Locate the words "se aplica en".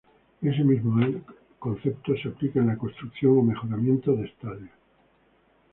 2.17-2.65